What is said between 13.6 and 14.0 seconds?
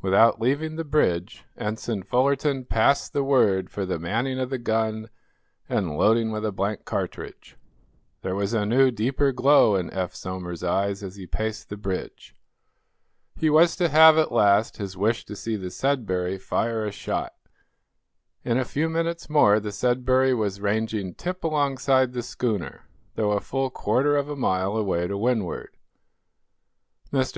to